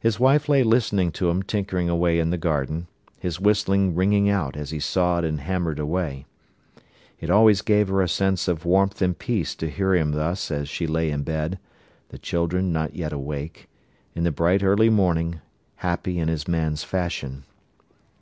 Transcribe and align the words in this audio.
His 0.00 0.18
wife 0.18 0.48
lay 0.48 0.64
listening 0.64 1.12
to 1.12 1.30
him 1.30 1.40
tinkering 1.40 1.88
away 1.88 2.18
in 2.18 2.30
the 2.30 2.36
garden, 2.36 2.88
his 3.20 3.38
whistling 3.38 3.94
ringing 3.94 4.28
out 4.28 4.56
as 4.56 4.70
he 4.70 4.80
sawed 4.80 5.22
and 5.22 5.40
hammered 5.40 5.78
away. 5.78 6.26
It 7.20 7.30
always 7.30 7.62
gave 7.62 7.86
her 7.86 8.02
a 8.02 8.08
sense 8.08 8.48
of 8.48 8.64
warmth 8.64 9.00
and 9.00 9.16
peace 9.16 9.54
to 9.54 9.70
hear 9.70 9.94
him 9.94 10.10
thus 10.10 10.50
as 10.50 10.68
she 10.68 10.88
lay 10.88 11.12
in 11.12 11.22
bed, 11.22 11.60
the 12.08 12.18
children 12.18 12.72
not 12.72 12.96
yet 12.96 13.12
awake, 13.12 13.68
in 14.16 14.24
the 14.24 14.32
bright 14.32 14.64
early 14.64 14.90
morning, 14.90 15.40
happy 15.76 16.18
in 16.18 16.26
his 16.26 16.48
man's 16.48 16.82
fashion. 16.82 17.44